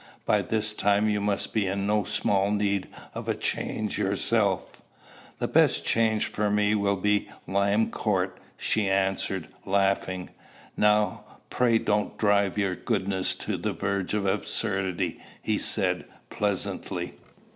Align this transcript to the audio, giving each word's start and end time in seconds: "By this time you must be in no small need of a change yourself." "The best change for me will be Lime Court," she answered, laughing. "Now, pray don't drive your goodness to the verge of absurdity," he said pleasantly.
"By 0.25 0.41
this 0.41 0.73
time 0.73 1.07
you 1.09 1.21
must 1.21 1.53
be 1.53 1.67
in 1.67 1.85
no 1.85 2.05
small 2.05 2.49
need 2.49 2.87
of 3.13 3.29
a 3.29 3.35
change 3.35 3.99
yourself." 3.99 4.81
"The 5.37 5.47
best 5.47 5.85
change 5.85 6.25
for 6.25 6.49
me 6.49 6.73
will 6.73 6.95
be 6.95 7.29
Lime 7.47 7.91
Court," 7.91 8.35
she 8.57 8.89
answered, 8.89 9.47
laughing. 9.63 10.31
"Now, 10.75 11.23
pray 11.51 11.77
don't 11.77 12.17
drive 12.17 12.57
your 12.57 12.75
goodness 12.75 13.35
to 13.45 13.57
the 13.57 13.73
verge 13.73 14.15
of 14.15 14.25
absurdity," 14.25 15.19
he 15.39 15.59
said 15.59 16.05
pleasantly. 16.31 17.13